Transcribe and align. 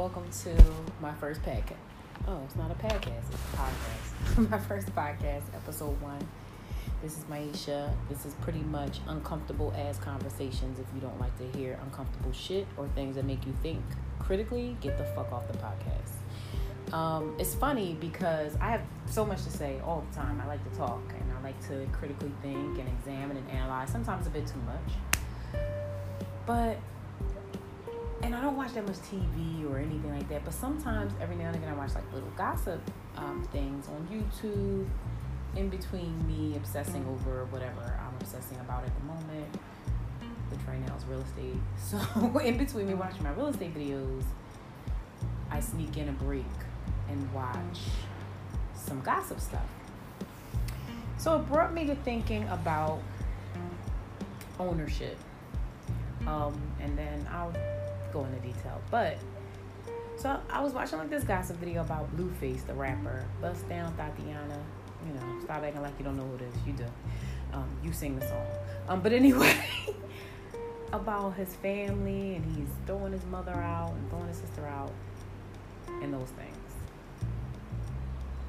welcome 0.00 0.30
to 0.30 0.56
my 1.02 1.12
first 1.12 1.42
podcast. 1.42 1.74
Oh, 2.26 2.40
it's 2.46 2.56
not 2.56 2.70
a 2.70 2.74
podcast, 2.74 3.18
it's 3.18 3.34
a 3.34 3.56
podcast. 3.58 4.50
my 4.50 4.58
first 4.58 4.86
podcast, 4.94 5.42
episode 5.54 6.00
one. 6.00 6.26
This 7.02 7.18
is 7.18 7.24
Maisha. 7.24 7.92
This 8.08 8.24
is 8.24 8.32
pretty 8.36 8.60
much 8.60 9.00
uncomfortable 9.08 9.74
as 9.76 9.98
conversations. 9.98 10.78
If 10.78 10.86
you 10.94 11.02
don't 11.02 11.20
like 11.20 11.36
to 11.36 11.58
hear 11.58 11.78
uncomfortable 11.82 12.32
shit 12.32 12.66
or 12.78 12.88
things 12.94 13.16
that 13.16 13.26
make 13.26 13.44
you 13.44 13.52
think 13.62 13.82
critically, 14.18 14.74
get 14.80 14.96
the 14.96 15.04
fuck 15.04 15.30
off 15.34 15.46
the 15.48 15.58
podcast. 15.58 16.94
Um, 16.94 17.36
it's 17.38 17.54
funny 17.54 17.94
because 18.00 18.56
I 18.56 18.70
have 18.70 18.82
so 19.04 19.26
much 19.26 19.44
to 19.44 19.50
say 19.50 19.82
all 19.84 20.02
the 20.10 20.16
time. 20.16 20.40
I 20.40 20.46
like 20.46 20.64
to 20.72 20.78
talk 20.78 21.02
and 21.12 21.30
I 21.30 21.42
like 21.42 21.60
to 21.68 21.86
critically 21.92 22.32
think 22.40 22.78
and 22.78 22.88
examine 22.88 23.36
and 23.36 23.50
analyze, 23.50 23.90
sometimes 23.90 24.26
a 24.26 24.30
bit 24.30 24.46
too 24.46 24.62
much. 24.64 25.60
But 26.46 26.78
and 28.30 28.38
I 28.38 28.42
don't 28.42 28.56
watch 28.56 28.74
that 28.74 28.86
much 28.86 28.98
TV 28.98 29.68
or 29.68 29.78
anything 29.78 30.14
like 30.14 30.28
that. 30.28 30.44
But 30.44 30.54
sometimes, 30.54 31.12
every 31.20 31.34
now 31.34 31.46
and 31.46 31.56
again, 31.56 31.68
I 31.68 31.72
watch 31.72 31.96
like 31.96 32.04
little 32.12 32.30
gossip 32.36 32.80
um, 33.16 33.42
things 33.50 33.88
on 33.88 34.06
YouTube. 34.06 34.86
In 35.56 35.68
between 35.68 36.24
me 36.28 36.56
obsessing 36.56 37.04
over 37.08 37.46
whatever 37.46 37.98
I'm 38.00 38.14
obsessing 38.20 38.56
about 38.58 38.84
at 38.84 38.92
the 38.94 39.04
moment, 39.04 39.58
which 40.48 40.60
right 40.68 40.78
now 40.86 40.94
is 40.94 41.04
real 41.06 41.20
estate. 41.22 41.56
So 41.76 42.38
in 42.38 42.56
between 42.56 42.86
me 42.86 42.94
watching 42.94 43.24
my 43.24 43.32
real 43.32 43.48
estate 43.48 43.74
videos, 43.74 44.22
I 45.50 45.58
sneak 45.58 45.96
in 45.96 46.08
a 46.08 46.12
break 46.12 46.44
and 47.08 47.34
watch 47.34 47.80
some 48.76 49.00
gossip 49.00 49.40
stuff. 49.40 49.66
So 51.18 51.34
it 51.34 51.48
brought 51.48 51.74
me 51.74 51.84
to 51.86 51.96
thinking 51.96 52.46
about 52.46 53.02
ownership. 54.60 55.18
Um, 56.28 56.54
and 56.80 56.96
then 56.96 57.26
I'll 57.32 57.52
go 58.12 58.24
into 58.24 58.38
detail. 58.40 58.80
But 58.90 59.18
so 60.16 60.38
I 60.50 60.60
was 60.60 60.72
watching 60.72 60.98
like 60.98 61.10
this 61.10 61.24
gossip 61.24 61.56
video 61.56 61.82
about 61.82 62.14
Blueface, 62.16 62.66
the 62.66 62.74
rapper. 62.74 63.24
Bust 63.40 63.68
down 63.68 63.92
Thotiana. 63.94 64.58
You 65.06 65.14
know, 65.14 65.40
stop 65.42 65.62
acting 65.62 65.80
like 65.80 65.94
you 65.98 66.04
don't 66.04 66.16
know 66.16 66.24
who 66.24 66.36
it 66.36 66.42
is. 66.42 66.54
You 66.66 66.72
do. 66.74 66.86
Um, 67.52 67.68
you 67.82 67.92
sing 67.92 68.18
the 68.18 68.26
song. 68.26 68.46
Um, 68.88 69.00
but 69.00 69.12
anyway, 69.12 69.56
about 70.92 71.36
his 71.36 71.54
family 71.56 72.34
and 72.36 72.44
he's 72.56 72.68
throwing 72.86 73.12
his 73.12 73.24
mother 73.26 73.54
out 73.54 73.92
and 73.92 74.10
throwing 74.10 74.28
his 74.28 74.36
sister 74.36 74.66
out 74.66 74.92
and 76.02 76.12
those 76.12 76.28
things. 76.30 76.56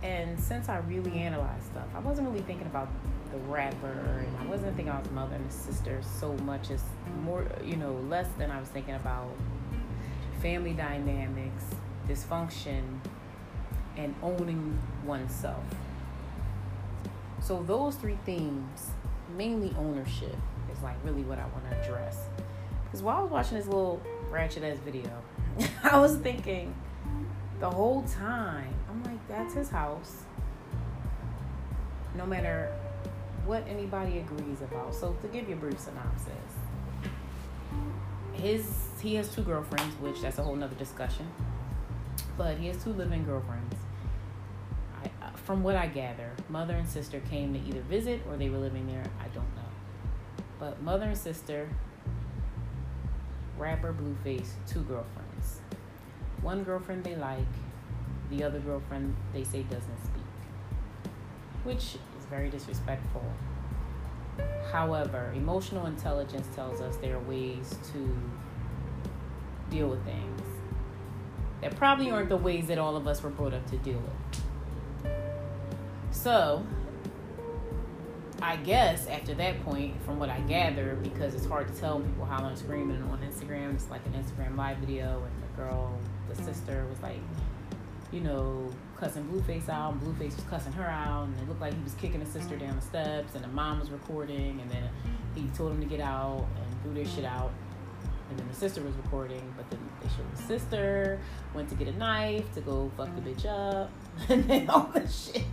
And 0.04 0.40
since 0.40 0.68
I 0.68 0.78
really 0.80 1.20
analyzed 1.20 1.66
stuff, 1.66 1.88
I 1.96 2.00
wasn't 2.00 2.28
really 2.30 2.42
thinking 2.42 2.66
about 2.66 2.90
the 3.32 3.38
rapper 3.38 4.26
and 4.26 4.38
I 4.38 4.46
wasn't 4.46 4.76
thinking 4.76 4.90
about 4.90 5.04
his 5.04 5.12
mother 5.12 5.36
and 5.36 5.46
his 5.46 5.56
sister 5.56 6.02
so 6.20 6.34
much 6.44 6.72
as 6.72 6.84
more, 7.24 7.46
you 7.64 7.76
know, 7.76 7.94
less 8.10 8.28
than 8.38 8.50
I 8.50 8.60
was 8.60 8.70
thinking 8.70 8.96
about 8.96 9.30
family 10.42 10.74
dynamics, 10.74 11.64
dysfunction, 12.08 12.82
and 13.96 14.16
owning 14.24 14.80
oneself. 15.06 15.64
So 17.40 17.64
those 17.64 17.96
three 17.96 18.18
themes, 18.26 18.92
mainly 19.38 19.74
ownership, 19.78 20.36
is 20.72 20.82
like 20.82 20.96
really 21.04 21.24
what 21.24 21.38
I 21.38 21.46
want 21.46 21.70
to 21.70 21.80
address. 21.80 22.18
Because 22.86 23.04
while 23.04 23.18
I 23.18 23.22
was 23.22 23.32
watching 23.32 23.58
this 23.58 23.68
little 23.68 24.02
ratchet 24.30 24.64
ass 24.64 24.78
video, 24.84 25.12
I 25.84 26.00
was 26.00 26.16
thinking 26.18 26.74
the 27.60 27.70
whole 27.70 28.04
time, 28.04 28.74
that's 29.32 29.54
his 29.54 29.70
house. 29.70 30.24
No 32.16 32.26
matter 32.26 32.72
what 33.46 33.66
anybody 33.68 34.20
agrees 34.20 34.62
about. 34.62 34.94
So 34.94 35.14
to 35.22 35.28
give 35.30 35.48
you 35.48 35.56
a 35.56 35.58
brief 35.58 35.80
synopsis, 35.80 36.32
his 38.34 38.66
he 39.02 39.16
has 39.16 39.34
two 39.34 39.42
girlfriends, 39.42 39.96
which 39.96 40.22
that's 40.22 40.38
a 40.38 40.44
whole 40.44 40.56
nother 40.56 40.76
discussion. 40.76 41.28
But 42.38 42.58
he 42.58 42.68
has 42.68 42.84
two 42.84 42.94
living 42.94 43.26
girlfriends. 43.26 43.76
I, 45.04 45.26
uh, 45.26 45.32
from 45.32 45.64
what 45.64 45.76
I 45.76 45.88
gather, 45.88 46.32
mother 46.50 46.76
and 46.76 46.88
sister 46.88 47.20
came 47.30 47.54
to 47.54 47.60
either 47.60 47.82
visit 47.82 48.22
or 48.30 48.38
they 48.38 48.50
were 48.50 48.60
living 48.60 48.86
there. 48.88 49.04
I 49.20 49.28
don't 49.30 49.56
know. 49.56 50.44
But 50.60 50.82
mother 50.84 51.06
and 51.06 51.18
sister, 51.18 51.70
rapper 53.58 53.94
Blueface, 53.94 54.50
two 54.68 54.82
girlfriends. 54.82 55.62
One 56.42 56.64
girlfriend 56.64 57.04
they 57.04 57.16
like, 57.16 57.40
the 58.32 58.44
other 58.44 58.60
girlfriend 58.60 59.16
they 59.34 59.44
say 59.44 59.62
doesn't 59.64 60.04
speak, 60.04 61.12
which 61.64 61.98
is 62.18 62.26
very 62.30 62.50
disrespectful. 62.50 63.24
However, 64.72 65.32
emotional 65.36 65.86
intelligence 65.86 66.48
tells 66.56 66.82
us 66.82 66.96
there 66.98 67.18
are 67.18 67.20
ways 67.20 67.76
to 67.94 68.18
deal 69.70 69.90
with 69.90 70.04
things 70.06 70.42
that 71.62 71.76
probably 71.76 72.10
aren't 72.10 72.30
the 72.30 72.38
ways 72.38 72.68
that 72.68 72.78
all 72.78 72.96
of 72.96 73.08
us 73.08 73.22
were 73.22 73.30
brought 73.30 73.54
up 73.54 73.70
to 73.70 73.78
deal 73.78 74.00
with. 74.00 75.12
So, 76.12 76.66
I 78.42 78.56
guess 78.56 79.08
after 79.08 79.36
that 79.36 79.64
point, 79.64 80.02
from 80.04 80.20
what 80.20 80.30
I 80.30 80.40
gather, 80.42 80.98
because 81.04 81.36
it's 81.36 81.46
hard 81.46 81.68
to 81.68 81.80
tell 81.80 82.00
people 82.00 82.26
hollering 82.26 82.52
and 82.52 82.58
screaming 82.58 83.04
on 83.04 83.20
Instagram, 83.20 83.76
it's 83.76 83.90
like 83.90 84.02
an 84.08 84.14
Instagram 84.14 84.58
live 84.58 84.78
video, 84.78 85.24
and 85.24 85.44
the 85.44 85.62
girl, 85.62 85.96
the 86.28 86.36
sister, 86.44 86.86
was 86.90 87.00
like, 87.02 87.20
you 88.12 88.20
know, 88.20 88.70
cussing 88.98 89.24
Blueface 89.26 89.70
out, 89.70 89.94
and 89.94 90.02
Blueface 90.02 90.36
was 90.36 90.46
cussing 90.50 90.74
her 90.74 90.86
out, 90.86 91.28
and 91.28 91.38
it 91.38 91.48
looked 91.48 91.62
like 91.62 91.74
he 91.74 91.84
was 91.84 91.94
kicking 91.96 92.20
his 92.20 92.30
sister 92.30 92.56
down 92.58 92.76
the 92.76 92.82
steps, 92.82 93.36
and 93.36 93.44
the 93.44 93.48
mom 93.50 93.80
was 93.80 93.90
recording, 93.90 94.60
and 94.62 94.70
then 94.70 94.90
he 95.36 95.48
told 95.56 95.72
him 95.72 95.80
to 95.82 95.88
get 95.88 96.02
out 96.02 96.46
and 96.58 96.84
threw 96.84 96.94
their 96.94 97.06
shit 97.06 97.26
out. 97.26 97.52
And 98.30 98.40
then 98.40 98.48
the 98.48 98.56
sister 98.56 98.82
was 98.82 98.96
recording, 98.96 99.54
but 99.58 99.70
then 99.70 99.80
they 100.02 100.08
showed 100.10 100.32
the 100.34 100.42
sister 100.44 101.20
went 101.54 101.68
to 101.70 101.76
get 101.76 101.90
a 101.90 101.98
knife 101.98 102.50
to 102.54 102.62
go 102.62 102.90
fuck 102.96 103.14
the 103.16 103.22
mm. 103.22 103.36
bitch 103.36 103.46
up, 103.46 103.92
and 104.30 104.44
then 104.46 104.70
all 104.70 104.90
the 104.94 105.08
shit. 105.08 105.44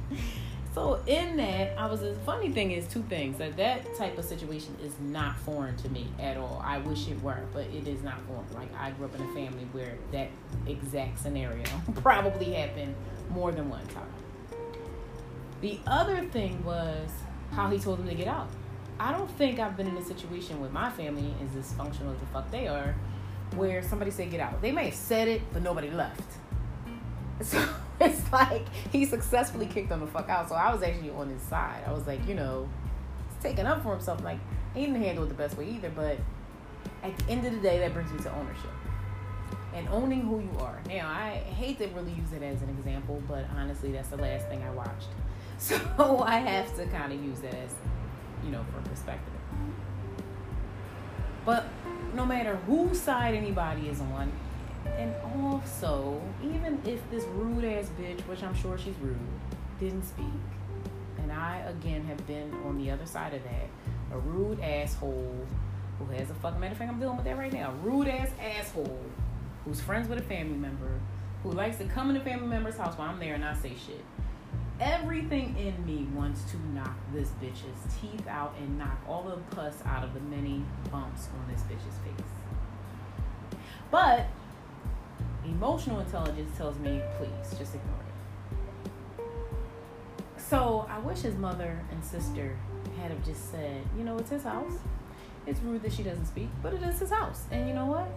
So 0.78 1.02
in 1.08 1.36
that, 1.38 1.76
I 1.76 1.86
was 1.86 2.02
the 2.02 2.14
funny 2.24 2.52
thing 2.52 2.70
is 2.70 2.86
two 2.86 3.02
things 3.08 3.38
that 3.38 3.56
that 3.56 3.96
type 3.96 4.16
of 4.16 4.24
situation 4.24 4.76
is 4.80 4.92
not 5.00 5.36
foreign 5.40 5.76
to 5.78 5.88
me 5.88 6.06
at 6.20 6.36
all. 6.36 6.62
I 6.64 6.78
wish 6.78 7.08
it 7.08 7.20
were, 7.20 7.40
but 7.52 7.66
it 7.66 7.88
is 7.88 8.00
not 8.04 8.20
foreign. 8.28 8.46
Like 8.54 8.72
I 8.78 8.92
grew 8.92 9.06
up 9.06 9.14
in 9.16 9.22
a 9.22 9.34
family 9.34 9.66
where 9.72 9.94
that 10.12 10.28
exact 10.68 11.18
scenario 11.18 11.64
probably 11.96 12.52
happened 12.52 12.94
more 13.30 13.50
than 13.50 13.68
one 13.68 13.84
time. 13.88 14.06
The 15.62 15.80
other 15.84 16.24
thing 16.26 16.64
was 16.64 17.10
how 17.50 17.68
he 17.70 17.80
told 17.80 17.98
them 17.98 18.08
to 18.08 18.14
get 18.14 18.28
out. 18.28 18.48
I 19.00 19.10
don't 19.10 19.30
think 19.32 19.58
I've 19.58 19.76
been 19.76 19.88
in 19.88 19.96
a 19.96 20.04
situation 20.04 20.60
with 20.60 20.72
my 20.72 20.90
family 20.90 21.34
as 21.42 21.50
dysfunctional 21.50 22.14
as 22.14 22.20
the 22.20 22.26
fuck 22.32 22.52
they 22.52 22.68
are, 22.68 22.94
where 23.56 23.82
somebody 23.82 24.12
said 24.12 24.30
get 24.30 24.38
out. 24.38 24.62
They 24.62 24.70
may 24.70 24.84
have 24.84 24.94
said 24.94 25.26
it, 25.26 25.42
but 25.52 25.62
nobody 25.62 25.90
left. 25.90 26.22
So 27.40 27.64
it's 28.08 28.32
like 28.32 28.66
he 28.92 29.04
successfully 29.04 29.66
kicked 29.66 29.88
them 29.88 30.00
the 30.00 30.06
fuck 30.06 30.28
out. 30.28 30.48
So 30.48 30.54
I 30.54 30.72
was 30.72 30.82
actually 30.82 31.10
on 31.10 31.28
his 31.28 31.42
side. 31.42 31.82
I 31.86 31.92
was 31.92 32.06
like, 32.06 32.26
you 32.28 32.34
know, 32.34 32.68
he's 33.28 33.42
taking 33.42 33.66
up 33.66 33.82
for 33.82 33.92
himself. 33.92 34.22
Like 34.22 34.38
he 34.74 34.82
didn't 34.82 35.02
handle 35.02 35.24
it 35.24 35.28
the 35.28 35.34
best 35.34 35.56
way 35.56 35.68
either. 35.68 35.90
But 35.90 36.18
at 37.02 37.16
the 37.18 37.30
end 37.30 37.46
of 37.46 37.52
the 37.52 37.60
day, 37.60 37.78
that 37.80 37.92
brings 37.92 38.12
me 38.12 38.18
to 38.20 38.34
ownership 38.34 38.70
and 39.74 39.88
owning 39.88 40.22
who 40.22 40.40
you 40.40 40.58
are. 40.60 40.80
Now 40.88 41.08
I 41.08 41.36
hate 41.36 41.78
to 41.78 41.86
really 41.88 42.12
use 42.12 42.32
it 42.32 42.42
as 42.42 42.62
an 42.62 42.68
example, 42.70 43.22
but 43.28 43.44
honestly, 43.56 43.92
that's 43.92 44.08
the 44.08 44.16
last 44.16 44.46
thing 44.48 44.62
I 44.62 44.70
watched. 44.70 45.08
So 45.60 45.76
I 46.20 46.36
have 46.36 46.76
to 46.76 46.86
kind 46.86 47.12
of 47.12 47.20
use 47.20 47.40
that 47.40 47.52
as 47.52 47.74
you 48.44 48.50
know, 48.50 48.64
for 48.72 48.88
perspective. 48.88 49.34
But 51.44 51.66
no 52.14 52.26
matter 52.26 52.56
whose 52.66 53.00
side 53.00 53.34
anybody 53.34 53.88
is 53.88 54.00
on, 54.00 54.30
and 54.96 55.14
also, 55.36 56.20
even 56.42 56.80
if 56.84 57.00
this 57.10 57.24
rude 57.24 57.64
ass 57.64 57.90
bitch, 58.00 58.20
which 58.22 58.42
I'm 58.42 58.54
sure 58.54 58.78
she's 58.78 58.96
rude, 59.00 59.16
didn't 59.78 60.04
speak, 60.04 60.26
and 61.18 61.32
I 61.32 61.58
again 61.68 62.04
have 62.04 62.26
been 62.26 62.52
on 62.64 62.78
the 62.78 62.90
other 62.90 63.06
side 63.06 63.34
of 63.34 63.42
that, 63.44 63.68
a 64.12 64.18
rude 64.18 64.60
asshole 64.60 65.46
who 65.98 66.04
has 66.14 66.30
a 66.30 66.34
fucking 66.34 66.60
matter 66.60 66.72
of 66.72 66.78
fact, 66.78 66.90
I'm 66.90 67.00
dealing 67.00 67.16
with 67.16 67.24
that 67.24 67.36
right 67.36 67.52
now. 67.52 67.70
A 67.70 67.86
rude 67.86 68.08
ass 68.08 68.30
asshole 68.40 69.04
who's 69.64 69.80
friends 69.80 70.08
with 70.08 70.18
a 70.18 70.22
family 70.22 70.56
member 70.56 71.00
who 71.42 71.50
likes 71.50 71.78
to 71.78 71.84
come 71.84 72.10
in 72.10 72.16
a 72.16 72.20
family 72.20 72.46
member's 72.46 72.76
house 72.76 72.96
while 72.96 73.10
I'm 73.10 73.18
there 73.18 73.34
and 73.34 73.42
not 73.42 73.56
say 73.60 73.70
shit 73.70 74.04
everything 74.80 75.56
in 75.58 75.84
me 75.84 76.06
wants 76.14 76.42
to 76.50 76.56
knock 76.68 76.96
this 77.12 77.30
bitch's 77.42 77.96
teeth 78.00 78.26
out 78.28 78.54
and 78.60 78.78
knock 78.78 78.98
all 79.08 79.24
the 79.24 79.56
pus 79.56 79.74
out 79.84 80.04
of 80.04 80.14
the 80.14 80.20
many 80.20 80.62
bumps 80.90 81.28
on 81.34 81.52
this 81.52 81.62
bitch's 81.62 81.98
face. 82.04 82.26
But 83.90 84.26
emotional 85.50 86.00
intelligence 86.00 86.56
tells 86.56 86.78
me, 86.78 87.00
please, 87.16 87.58
just 87.58 87.74
ignore 87.74 87.94
it. 88.00 89.22
So 90.36 90.86
I 90.88 90.98
wish 91.00 91.20
his 91.20 91.36
mother 91.36 91.84
and 91.90 92.04
sister 92.04 92.56
had 93.00 93.10
have 93.10 93.24
just 93.24 93.50
said, 93.50 93.82
you 93.96 94.04
know, 94.04 94.16
it's 94.18 94.30
his 94.30 94.44
house. 94.44 94.78
It's 95.46 95.60
rude 95.60 95.82
that 95.82 95.92
she 95.92 96.02
doesn't 96.02 96.26
speak, 96.26 96.48
but 96.62 96.74
it 96.74 96.82
is 96.82 96.98
his 96.98 97.10
house. 97.10 97.44
And 97.50 97.68
you 97.68 97.74
know 97.74 97.86
what? 97.86 98.08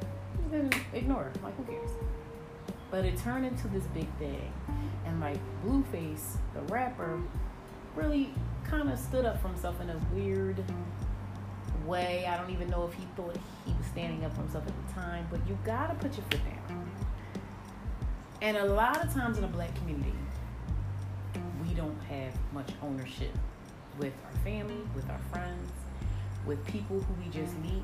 Ignore 0.94 1.24
her. 1.24 1.34
Like, 1.44 1.56
who 1.58 1.64
cares? 1.64 1.92
But 2.90 3.06
it 3.06 3.18
turned 3.18 3.46
into 3.46 3.68
this 3.70 3.84
big 3.94 4.08
thing 4.18 4.52
and 5.06 5.20
like 5.20 5.38
Blueface, 5.64 6.38
the 6.54 6.62
rapper, 6.74 7.22
really 7.96 8.34
kind 8.64 8.90
of 8.90 8.98
stood 8.98 9.26
up 9.26 9.42
for 9.42 9.50
himself 9.50 9.80
in 9.82 9.90
a 9.90 10.00
weird 10.14 10.64
way. 11.86 12.26
I 12.28 12.38
don't 12.38 12.52
even 12.52 12.70
know 12.70 12.86
if 12.86 12.94
he 12.94 13.06
thought 13.16 13.36
he 13.66 13.74
was 13.74 13.86
standing 13.88 14.24
up 14.24 14.34
for 14.34 14.42
himself 14.42 14.66
at 14.68 14.88
the 14.88 14.94
time, 14.94 15.28
but 15.30 15.40
you 15.48 15.58
gotta 15.66 15.96
put 15.96 16.16
your 16.16 16.26
foot 16.30 16.42
down. 16.70 16.90
And 18.42 18.58
a 18.58 18.66
lot 18.66 19.06
of 19.06 19.14
times 19.14 19.38
in 19.38 19.44
the 19.44 19.48
black 19.48 19.74
community, 19.76 20.14
we 21.62 21.76
don't 21.76 22.00
have 22.10 22.34
much 22.52 22.70
ownership 22.82 23.32
with 24.00 24.14
our 24.26 24.40
family, 24.44 24.82
with 24.96 25.08
our 25.12 25.20
friends, 25.32 25.72
with 26.48 26.66
people 26.66 27.00
who 27.00 27.14
we 27.24 27.30
just 27.30 27.54
mm-hmm. 27.54 27.76
meet. 27.76 27.84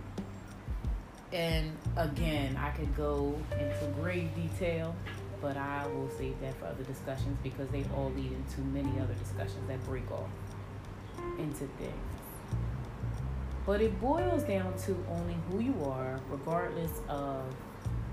And 1.31 1.77
again, 1.95 2.57
I 2.57 2.71
could 2.71 2.95
go 2.97 3.39
into 3.51 3.93
great 4.01 4.33
detail, 4.33 4.95
but 5.41 5.57
I 5.57 5.85
will 5.87 6.09
save 6.17 6.39
that 6.41 6.57
for 6.59 6.65
other 6.65 6.83
discussions 6.85 7.37
because 7.43 7.69
they 7.69 7.85
all 7.95 8.11
lead 8.15 8.31
into 8.31 8.61
many 8.61 8.99
other 8.99 9.13
discussions 9.13 9.67
that 9.67 9.83
break 9.85 10.09
off 10.11 10.29
into 11.37 11.67
things. 11.77 11.93
But 13.67 13.81
it 13.81 13.99
boils 14.01 14.43
down 14.43 14.75
to 14.85 14.97
owning 15.11 15.43
who 15.51 15.59
you 15.59 15.75
are, 15.85 16.19
regardless 16.31 16.93
of 17.09 17.43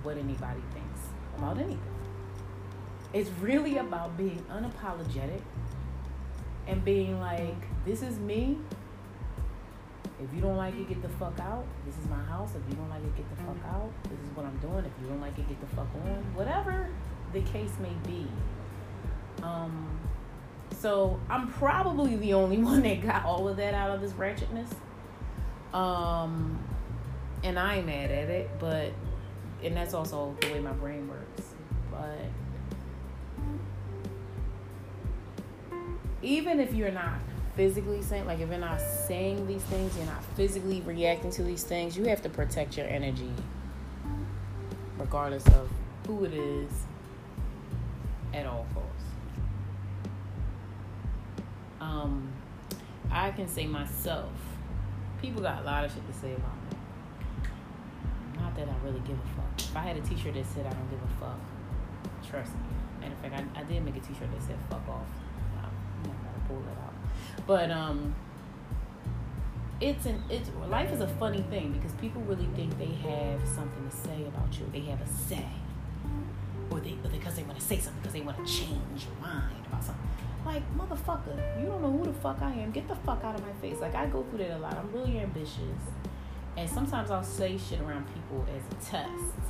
what 0.02 0.19
anybody 0.19 0.61
thinks 0.75 1.00
about 1.38 1.56
anything. 1.56 1.94
It's 3.14 3.31
really 3.40 3.78
about 3.78 4.16
being 4.16 4.44
unapologetic 4.50 5.40
and 6.66 6.84
being 6.84 7.20
like, 7.20 7.55
this 7.87 8.02
is 8.02 8.19
me. 8.19 8.58
If 10.20 10.34
you 10.34 10.40
don't 10.40 10.56
like 10.56 10.75
it, 10.75 10.88
get 10.88 11.00
the 11.00 11.08
fuck 11.11 11.38
out. 11.38 11.64
This 11.87 11.96
is 11.96 12.08
my 12.08 12.22
house. 12.25 12.50
If 12.56 12.69
you 12.69 12.75
don't 12.75 12.90
like 12.90 13.05
it, 13.05 13.16
get 13.16 13.31
the 13.31 13.37
fuck 13.37 13.56
out. 13.69 13.90
This 14.02 14.19
is 14.19 14.37
what 14.37 14.44
I'm 14.44 14.56
doing. 14.58 14.84
If 14.84 14.93
you 15.00 15.08
don't 15.08 15.20
like 15.20 15.38
it, 15.38 15.49
get 15.49 15.61
the 15.61 15.76
fuck 15.76 15.87
on. 15.94 16.25
Whatever 16.34 16.88
the 17.32 17.40
case 17.43 17.70
may 17.81 17.93
be. 18.05 18.26
Um, 19.44 19.96
so 20.76 21.20
I'm 21.31 21.49
probably 21.52 22.17
the 22.17 22.34
only 22.34 22.58
one 22.62 22.82
that 22.82 23.00
got 23.00 23.25
all 23.25 23.49
of 23.49 23.56
that 23.58 23.75
out 23.75 23.90
of 23.90 24.00
this 24.00 24.12
ratchetness. 24.12 24.72
Um, 25.72 26.58
and 27.44 27.58
I 27.60 27.76
ain't 27.76 27.87
mad 27.87 28.10
at 28.10 28.28
it, 28.28 28.50
but 28.58 28.93
and 29.62 29.76
that's 29.76 29.94
also 29.94 30.37
the 30.40 30.52
way 30.52 30.60
my 30.60 30.72
brain 30.72 31.08
works. 31.08 31.55
But 31.90 32.19
even 36.24 36.58
if 36.58 36.74
you're 36.74 36.90
not 36.90 37.14
physically 37.54 38.02
saying, 38.02 38.26
like 38.26 38.40
if 38.40 38.48
you're 38.48 38.58
not 38.58 38.80
saying 38.80 39.46
these 39.46 39.62
things, 39.62 39.96
you're 39.96 40.06
not 40.06 40.24
physically 40.36 40.80
reacting 40.80 41.30
to 41.30 41.42
these 41.42 41.62
things, 41.62 41.96
you 41.96 42.04
have 42.04 42.22
to 42.22 42.28
protect 42.28 42.76
your 42.76 42.86
energy, 42.86 43.30
regardless 44.98 45.46
of 45.48 45.70
who 46.06 46.24
it 46.24 46.34
is, 46.34 46.70
at 48.32 48.46
all 48.46 48.66
costs. 48.74 49.04
Um, 51.80 52.32
I 53.10 53.30
can 53.30 53.46
say 53.46 53.66
myself, 53.66 54.32
people 55.20 55.42
got 55.42 55.62
a 55.62 55.64
lot 55.64 55.84
of 55.84 55.92
shit 55.92 56.06
to 56.06 56.12
say 56.18 56.32
about 56.32 56.56
me. 56.70 56.78
Not 58.40 58.56
that 58.56 58.68
I 58.68 58.74
really 58.84 59.00
give 59.00 59.16
a 59.16 59.28
fuck. 59.36 59.58
If 59.58 59.76
I 59.76 59.80
had 59.80 59.96
a 59.96 60.00
T-shirt 60.00 60.34
that 60.34 60.46
said 60.46 60.66
I 60.66 60.70
don't 60.70 60.90
give 60.90 61.00
a 61.02 61.20
fuck, 61.20 61.38
trust 62.28 62.52
me. 62.52 62.60
Matter 63.00 63.12
of 63.12 63.18
fact, 63.20 63.56
I, 63.56 63.60
I 63.60 63.64
did 63.64 63.84
make 63.84 63.96
a 63.96 64.00
T-shirt 64.00 64.30
that 64.32 64.42
said 64.42 64.56
"fuck 64.68 64.88
off." 64.88 65.06
Pull 66.54 66.72
out, 66.84 66.94
but 67.46 67.70
um, 67.70 68.14
it's 69.80 70.06
an 70.06 70.22
it's 70.30 70.50
life 70.68 70.92
is 70.92 71.00
a 71.00 71.08
funny 71.08 71.42
thing 71.50 71.72
because 71.72 71.92
people 71.92 72.22
really 72.22 72.48
think 72.54 72.76
they 72.78 72.86
have 73.08 73.46
something 73.46 73.88
to 73.88 73.96
say 73.96 74.24
about 74.26 74.58
you. 74.58 74.66
They 74.72 74.80
have 74.90 75.00
a 75.00 75.06
say, 75.06 75.46
or 76.70 76.80
they 76.80 76.92
because 77.10 77.34
they 77.34 77.42
want 77.42 77.58
to 77.58 77.64
say 77.64 77.78
something 77.78 78.00
because 78.00 78.14
they 78.14 78.20
want 78.20 78.38
to 78.38 78.52
change 78.52 79.06
your 79.06 79.16
mind 79.20 79.66
about 79.66 79.82
something. 79.82 80.08
Like 80.46 80.62
motherfucker, 80.76 81.60
you 81.60 81.66
don't 81.66 81.82
know 81.82 81.90
who 81.90 82.04
the 82.04 82.12
fuck 82.12 82.40
I 82.40 82.52
am. 82.52 82.70
Get 82.70 82.86
the 82.86 82.96
fuck 82.96 83.24
out 83.24 83.34
of 83.34 83.44
my 83.44 83.52
face. 83.54 83.80
Like 83.80 83.94
I 83.94 84.06
go 84.06 84.22
through 84.24 84.38
that 84.38 84.52
a 84.52 84.58
lot. 84.58 84.76
I'm 84.76 84.92
really 84.92 85.18
ambitious, 85.18 85.80
and 86.56 86.68
sometimes 86.68 87.10
I'll 87.10 87.24
say 87.24 87.58
shit 87.58 87.80
around 87.80 88.06
people 88.14 88.46
as 88.54 88.62
a 88.70 88.90
test. 88.90 89.40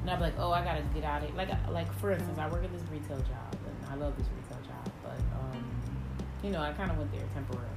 And 0.00 0.10
I'm 0.10 0.20
like, 0.20 0.34
oh, 0.36 0.50
I 0.50 0.64
gotta 0.64 0.82
get 0.94 1.04
out 1.04 1.22
of 1.22 1.28
it. 1.28 1.36
Like, 1.36 1.50
like 1.70 1.92
for 2.00 2.10
instance, 2.10 2.36
I 2.36 2.48
work 2.48 2.64
at 2.64 2.72
this 2.72 2.82
retail 2.90 3.18
job, 3.18 3.54
and 3.54 3.86
I 3.88 3.94
love 3.94 4.16
this 4.16 4.26
retail 4.36 4.60
job, 4.66 4.92
but 5.02 5.18
um, 5.38 5.81
you 6.42 6.50
know, 6.50 6.60
I 6.60 6.72
kind 6.72 6.90
of 6.90 6.98
went 6.98 7.12
there 7.12 7.22
temporarily, 7.34 7.68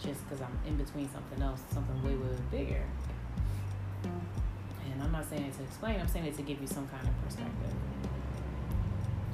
just 0.00 0.22
because 0.24 0.42
I'm 0.42 0.58
in 0.66 0.76
between 0.76 1.10
something 1.12 1.42
else, 1.42 1.62
something 1.72 2.02
way, 2.02 2.14
way 2.14 2.36
bigger. 2.50 2.82
And 4.04 5.02
I'm 5.02 5.12
not 5.12 5.28
saying 5.28 5.44
it 5.44 5.56
to 5.58 5.62
explain. 5.62 6.00
I'm 6.00 6.08
saying 6.08 6.26
it 6.26 6.36
to 6.36 6.42
give 6.42 6.60
you 6.60 6.66
some 6.66 6.88
kind 6.88 7.06
of 7.06 7.24
perspective. 7.24 7.74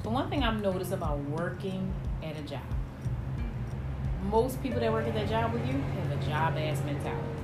So 0.03 0.09
one 0.09 0.29
thing 0.29 0.43
I've 0.43 0.61
noticed 0.61 0.91
about 0.91 1.19
working 1.19 1.93
at 2.23 2.37
a 2.37 2.41
job, 2.41 2.61
most 4.29 4.61
people 4.61 4.79
that 4.79 4.91
work 4.91 5.07
at 5.07 5.13
that 5.13 5.29
job 5.29 5.53
with 5.53 5.65
you 5.65 5.73
have 5.73 6.11
a 6.11 6.25
job 6.25 6.57
ass 6.57 6.83
mentality 6.83 7.37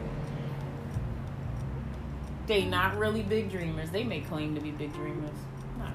they 2.48 2.66
not 2.66 2.98
really 2.98 3.24
big 3.24 3.50
dreamers. 3.50 3.90
They 3.90 4.04
may 4.04 4.22
claim 4.22 4.56
to 4.56 4.62
be 4.62 4.72
big 4.72 4.94
dreamers. 4.94 5.36
Not 5.78 5.94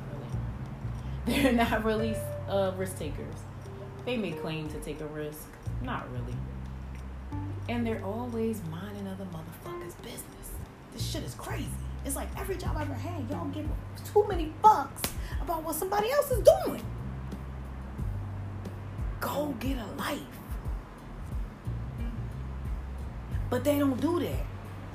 really. 1.27 1.43
They're 1.43 1.53
not 1.53 1.85
really 1.85 2.17
uh, 2.49 2.73
risk 2.77 2.99
takers. 2.99 3.35
They 4.09 4.17
may 4.17 4.31
claim 4.31 4.71
to 4.71 4.81
take 4.81 5.03
a 5.03 5.07
risk. 5.09 5.49
Not 5.83 6.11
really. 6.11 6.35
And 7.69 7.87
they're 7.87 8.03
always 8.03 8.63
minding 8.71 9.07
other 9.07 9.27
motherfuckers' 9.27 10.03
business. 10.03 10.49
This 10.95 11.07
shit 11.07 11.25
is 11.25 11.35
crazy. 11.35 11.69
It's 12.07 12.17
like 12.17 12.29
every 12.39 12.57
job 12.57 12.75
I 12.79 12.83
ever 12.85 12.95
had, 12.95 13.29
y'all 13.29 13.49
give 13.49 13.69
too 14.11 14.27
many 14.27 14.51
fucks 14.65 15.11
about 15.43 15.63
what 15.63 15.75
somebody 15.75 16.11
else 16.11 16.31
is 16.31 16.43
doing. 16.43 16.83
Go 19.21 19.55
get 19.61 19.77
a 19.77 19.87
life. 19.99 20.23
But 23.51 23.63
they 23.63 23.79
don't 23.79 24.01
do 24.01 24.21
that. 24.21 24.47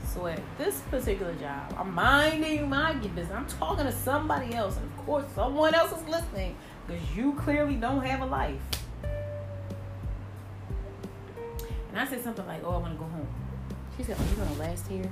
So 0.08 0.26
at 0.26 0.42
this 0.58 0.82
particular 0.90 1.36
job, 1.36 1.76
I'm 1.78 1.94
minding 1.94 2.68
my 2.68 2.94
business. 2.94 3.30
I'm 3.32 3.46
talking 3.46 3.86
to 3.86 3.92
somebody 3.92 4.56
else, 4.56 4.76
and 4.78 4.86
of 4.88 5.06
course, 5.06 5.26
someone 5.36 5.76
else 5.76 5.92
is 5.92 6.08
listening 6.08 6.56
because 6.88 7.16
you 7.16 7.34
clearly 7.34 7.76
don't 7.76 8.04
have 8.04 8.22
a 8.22 8.26
life. 8.26 8.60
And 11.94 12.02
I 12.02 12.08
said 12.08 12.24
something 12.24 12.48
like, 12.48 12.64
"Oh, 12.66 12.72
I 12.72 12.78
want 12.78 12.94
to 12.94 13.00
go 13.00 13.06
home." 13.06 13.28
She 13.96 14.04
said, 14.04 14.20
"Are 14.20 14.24
you 14.24 14.36
gonna 14.36 14.54
last 14.54 14.88
here?" 14.88 15.10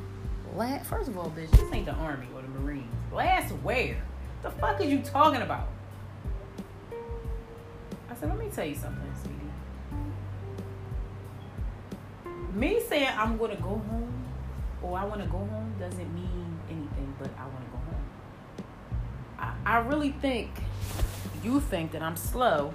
Last, 0.56 0.88
first 0.88 1.08
of 1.08 1.18
all, 1.18 1.30
bitch, 1.30 1.52
this 1.52 1.72
ain't 1.72 1.86
the 1.86 1.94
army 1.94 2.28
or 2.36 2.42
the 2.42 2.48
Marines. 2.48 2.92
Last 3.14 3.52
where? 3.62 4.02
The 4.42 4.50
fuck 4.50 4.82
is 4.82 4.92
you 4.92 5.00
talking 5.00 5.44
about? 5.44 5.68
I 8.10 8.16
said, 8.16 8.30
"Let 8.30 8.40
me 8.40 8.50
tell 8.50 8.66
you 8.66 8.74
something, 8.74 9.14
sweetie." 9.22 9.38
Me 12.56 12.82
saying 12.82 13.10
I'm 13.16 13.38
gonna 13.38 13.56
go 13.58 13.80
home 13.88 14.26
or 14.82 14.98
I 14.98 15.06
want 15.06 15.22
to 15.22 15.28
go 15.28 15.38
home 15.38 15.76
doesn't 15.80 16.14
mean 16.16 16.60
anything, 16.68 17.16
but 17.20 17.30
I 17.38 17.44
want 17.44 17.64
to 17.64 17.72
go 17.72 17.78
home. 17.78 18.06
I, 19.38 19.78
I 19.78 19.78
really 19.80 20.14
think 20.14 20.50
you 21.44 21.60
think 21.60 21.92
that 21.92 22.02
I'm 22.02 22.18
slow, 22.18 22.74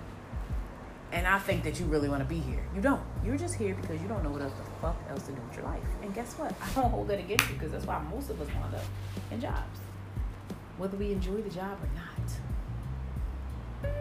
and 1.13 1.27
I 1.27 1.39
think 1.39 1.63
that 1.65 1.79
you 1.79 1.87
really 1.87 2.09
want 2.09 2.23
to 2.23 2.29
be 2.29 2.41
here. 2.41 2.63
You 2.75 2.81
don't. 2.81 3.03
You're 3.25 3.37
just 3.37 3.55
here 3.55 3.75
because 3.81 4.01
you 4.03 4.09
don't 4.09 4.23
know 4.23 4.31
what 4.31 4.43
else 4.43 4.53
the 4.55 4.65
fuck 4.81 4.97
else 5.09 5.23
to 5.27 5.33
do 5.33 5.41
with 5.49 5.57
your 5.57 5.67
life. 5.67 5.83
And 6.03 6.15
guess 6.15 6.35
what? 6.35 6.55
I 6.61 6.73
don't 6.75 6.91
hold 6.91 7.09
that 7.09 7.19
against 7.19 7.49
you 7.49 7.55
because 7.55 7.73
that's 7.73 7.87
why 7.87 8.03
most 8.11 8.31
of 8.31 8.41
us 8.41 8.49
wind 8.49 8.75
up 8.75 8.85
in 9.31 9.41
jobs, 9.41 9.81
whether 10.79 10.97
we 10.97 11.13
enjoy 11.13 11.41
the 11.43 11.51
job 11.51 11.79
or 11.83 11.89
not. 11.95 13.93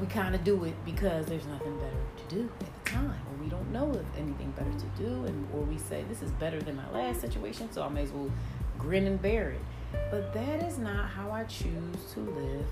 We 0.00 0.06
kind 0.06 0.34
of 0.34 0.42
do 0.44 0.64
it 0.64 0.74
because 0.84 1.26
there's 1.26 1.46
nothing 1.46 1.78
better 1.78 1.96
to 2.16 2.34
do 2.34 2.50
at 2.60 2.84
the 2.84 2.90
time 2.90 3.20
or 3.30 3.42
we 3.42 3.48
don't 3.48 3.70
know 3.70 3.90
of 3.90 4.04
anything 4.16 4.50
better 4.56 4.72
to 4.72 5.02
do 5.02 5.24
and 5.26 5.46
or 5.54 5.60
we 5.60 5.78
say 5.78 6.04
this 6.08 6.22
is 6.22 6.30
better 6.32 6.60
than 6.60 6.76
my 6.76 6.90
last 6.90 7.20
situation 7.20 7.70
so 7.70 7.82
i 7.82 7.88
may 7.88 8.02
as 8.02 8.10
well 8.10 8.30
grin 8.78 9.06
and 9.06 9.20
bear 9.20 9.50
it 9.50 9.60
but 10.10 10.32
that 10.32 10.62
is 10.62 10.78
not 10.78 11.08
how 11.08 11.30
i 11.30 11.44
choose 11.44 12.12
to 12.12 12.20
live 12.20 12.66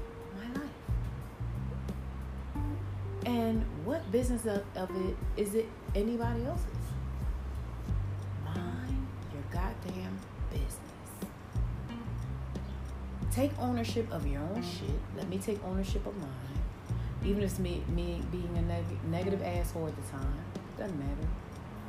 and 3.28 3.64
what 3.84 4.10
business 4.10 4.46
of, 4.46 4.62
of 4.76 4.90
it 5.06 5.16
is 5.36 5.54
it 5.54 5.68
anybody 5.94 6.44
else's 6.44 6.66
mind 8.44 9.06
your 9.32 9.42
goddamn 9.52 10.18
business 10.50 10.76
take 13.30 13.50
ownership 13.58 14.10
of 14.10 14.26
your 14.26 14.40
own 14.40 14.62
shit 14.62 15.00
let 15.16 15.28
me 15.28 15.38
take 15.38 15.62
ownership 15.64 16.06
of 16.06 16.16
mine 16.16 16.58
even 17.24 17.42
if 17.42 17.50
it's 17.50 17.58
me, 17.58 17.82
me 17.88 18.22
being 18.30 18.50
a 18.56 18.62
neg- 18.62 19.04
negative 19.10 19.42
asshole 19.42 19.88
at 19.88 19.96
the 19.96 20.10
time 20.10 20.44
doesn't 20.78 20.98
matter. 20.98 21.28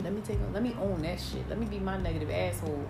Let 0.03 0.13
me 0.13 0.21
take. 0.21 0.39
Let 0.53 0.63
me 0.63 0.75
own 0.81 1.01
that 1.03 1.19
shit. 1.19 1.47
Let 1.49 1.59
me 1.59 1.65
be 1.65 1.79
my 1.79 1.97
negative 1.97 2.31
asshole 2.31 2.85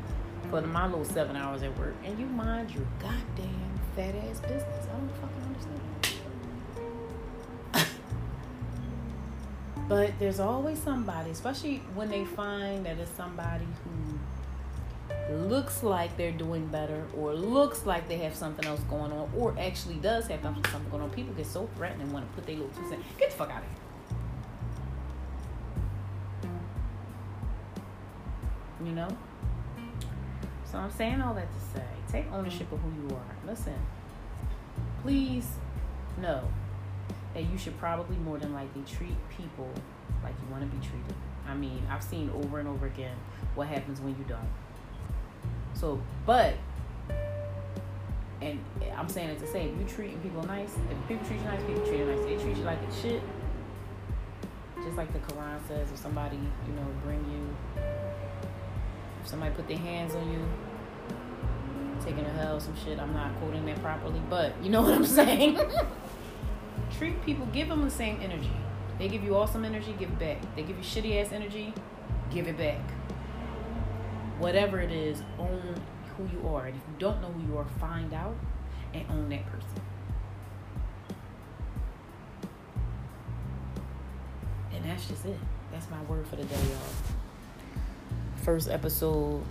for 0.50 0.62
my 0.62 0.86
little 0.86 1.06
seven 1.06 1.36
hours 1.36 1.64
at 1.64 1.78
work, 1.78 1.96
and 2.04 2.18
you 2.20 2.26
mind 2.28 2.72
your 2.72 2.86
goddamn 3.00 3.80
fat 3.96 4.16
ass 4.16 4.40
business. 4.40 4.88
I 4.88 4.98
don't 4.98 5.12
fucking 5.16 5.44
understand. 5.46 6.19
But 9.90 10.18
there's 10.20 10.40
always 10.40 10.78
somebody, 10.78 11.32
especially 11.32 11.82
when 11.96 12.10
they 12.10 12.24
find 12.24 12.86
that 12.86 13.00
it's 13.00 13.10
somebody 13.18 13.66
who 13.84 15.36
looks 15.36 15.82
like 15.82 16.16
they're 16.16 16.32
doing 16.32 16.68
better 16.68 17.08
or 17.18 17.34
looks 17.34 17.88
like 17.88 18.08
they 18.08 18.18
have 18.18 18.36
something 18.36 18.66
else 18.66 18.82
going 18.82 19.12
on 19.12 19.28
or 19.36 19.56
actually 19.60 19.96
does 19.96 20.28
have 20.28 20.44
something 20.44 20.64
going 20.92 21.02
on. 21.02 21.10
People 21.10 21.34
get 21.34 21.48
so 21.48 21.68
threatened 21.76 22.04
and 22.04 22.14
want 22.14 22.30
to 22.30 22.36
put 22.36 22.46
their 22.46 22.56
little 22.56 22.72
two 22.80 22.88
cents. 22.88 23.04
Get 23.18 23.32
the 23.32 23.36
fuck 23.36 23.50
out 23.50 23.64
of 23.64 23.68
here. 26.44 26.58
You 28.86 28.92
know? 28.92 29.10
So 30.72 30.78
I'm 30.78 30.92
saying 30.92 31.20
all 31.20 31.34
that 31.34 31.48
to 31.52 31.60
say 31.80 31.86
take 32.12 32.32
ownership 32.32 32.72
of 32.72 32.80
who 32.80 32.92
you 32.92 33.16
are. 33.16 33.36
Listen, 33.48 33.74
please 35.02 35.48
know 36.22 36.48
that 37.34 37.44
you 37.44 37.58
should 37.58 37.78
probably 37.78 38.18
more 38.18 38.38
than 38.38 38.54
likely 38.54 38.82
treat 38.84 39.16
people 39.30 39.70
like 40.24 40.34
you 40.42 40.52
want 40.52 40.70
to 40.70 40.78
be 40.78 40.86
treated. 40.86 41.16
I 41.48 41.56
mean, 41.56 41.82
I've 41.90 42.04
seen 42.04 42.30
over 42.32 42.60
and 42.60 42.68
over 42.68 42.86
again 42.86 43.16
what 43.56 43.68
happens 43.68 44.00
when 44.02 44.16
you 44.18 44.26
don't. 44.28 44.50
So, 45.74 46.02
but, 46.26 46.56
and 48.42 48.60
I'm 48.98 49.10
saying 49.10 49.30
it 49.30 49.40
to 49.40 49.48
say, 49.48 49.70
if 49.70 49.80
you 49.80 49.86
treating 49.86 50.20
people 50.20 50.44
nice, 50.44 50.76
if 50.76 51.08
people 51.08 51.26
treat 51.28 51.40
you 51.40 51.46
nice, 51.46 51.62
people 51.64 51.86
treat 51.86 52.00
you 52.00 52.06
nice. 52.06 52.26
They 52.26 52.36
treat 52.38 52.58
you 52.58 52.64
like 52.64 52.80
a 52.82 53.02
shit. 53.02 53.22
Just 54.84 54.98
like 54.98 55.12
the 55.14 55.20
Quran 55.20 55.68
says, 55.68 55.92
if 55.92 55.98
somebody, 55.98 56.38
you 56.38 56.74
know, 56.74 56.86
bring 57.04 57.20
you, 57.32 57.84
if 59.22 59.28
somebody 59.28 59.54
put 59.54 59.68
their 59.68 59.78
hands 59.78 60.16
on 60.16 60.32
you, 60.32 60.46
taking 62.04 62.26
a 62.26 62.30
hell, 62.30 62.60
some 62.60 62.76
shit. 62.84 63.00
I'm 63.00 63.14
not 63.14 63.36
quoting 63.40 63.66
that 63.66 63.82
properly, 63.82 64.22
but 64.30 64.54
you 64.64 64.70
know 64.70 64.82
what 64.82 64.94
I'm 64.94 65.06
saying. 65.20 65.60
Treat 67.00 67.26
people, 67.26 67.46
give 67.54 67.70
them 67.70 67.86
the 67.86 67.90
same 67.90 68.20
energy. 68.22 68.52
They 68.98 69.08
give 69.08 69.24
you 69.24 69.38
awesome 69.38 69.64
energy, 69.64 69.96
give 69.98 70.10
it 70.10 70.20
back. 70.20 70.56
They 70.58 70.64
give 70.64 70.76
you 70.76 70.84
shitty 70.84 71.24
ass 71.24 71.32
energy, 71.32 71.74
give 72.30 72.46
it 72.46 72.58
back. 72.58 72.82
Whatever 74.38 74.82
it 74.82 74.92
is, 74.92 75.24
own 75.40 75.82
who 76.18 76.26
you 76.26 76.46
are. 76.54 76.66
And 76.66 76.76
if 76.76 76.82
you 76.82 76.96
don't 77.00 77.22
know 77.22 77.30
who 77.30 77.50
you 77.50 77.58
are, 77.58 77.64
find 77.80 78.14
out 78.14 78.36
and 78.94 79.06
own 79.12 79.30
that 79.30 79.46
person. 79.46 79.82
And 84.74 84.84
that's 84.84 85.08
just 85.08 85.26
it. 85.26 85.40
That's 85.72 85.90
my 85.90 86.02
word 86.02 86.28
for 86.28 86.36
the 86.36 86.44
day, 86.44 86.56
y'all. 86.56 88.10
First 88.44 88.68
episode 88.68 89.42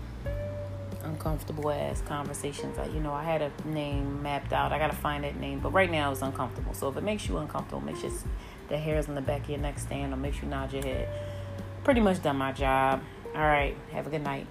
uncomfortable 1.03 1.71
ass 1.71 2.03
conversations. 2.03 2.79
I, 2.79 2.87
you 2.87 3.01
know, 3.01 3.13
I 3.13 3.25
had 3.25 3.43
a 3.43 3.53
name 3.65 4.23
mapped 4.23 4.53
out. 4.53 4.73
I 4.73 4.79
gotta 4.79 4.97
find 4.97 5.25
that 5.25 5.37
name, 5.39 5.61
but 5.61 5.73
right 5.73 5.91
now 5.91 6.13
it's 6.13 6.23
uncomfortable. 6.23 6.75
So 6.75 6.89
if 6.89 6.97
it 6.97 7.03
makes 7.03 7.29
you 7.29 7.39
uncomfortable, 7.39 7.81
makes 7.81 8.03
just 8.03 8.27
the 8.69 8.79
hairs 8.79 9.09
on 9.09 9.15
the 9.15 9.21
back 9.21 9.43
of 9.45 9.51
your 9.51 9.59
neck 9.59 9.79
stand, 9.79 10.13
or 10.13 10.17
makes 10.17 10.43
you 10.43 10.49
nod 10.49 10.73
your 10.73 10.83
head, 10.83 11.09
pretty 11.85 12.01
much 12.01 12.23
done 12.23 12.37
my 12.37 12.53
job. 12.53 13.03
All 13.35 13.43
right, 13.43 13.77
have 13.93 14.07
a 14.07 14.11
good 14.11 14.23
night. 14.23 14.47